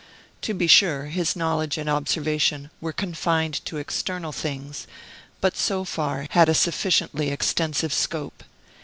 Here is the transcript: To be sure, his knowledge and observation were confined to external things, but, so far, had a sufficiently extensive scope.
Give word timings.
To 0.41 0.55
be 0.55 0.65
sure, 0.65 1.05
his 1.05 1.35
knowledge 1.35 1.77
and 1.77 1.87
observation 1.87 2.71
were 2.81 2.91
confined 2.91 3.63
to 3.65 3.77
external 3.77 4.31
things, 4.31 4.87
but, 5.41 5.55
so 5.55 5.85
far, 5.85 6.25
had 6.31 6.49
a 6.49 6.55
sufficiently 6.55 7.29
extensive 7.29 7.93
scope. 7.93 8.43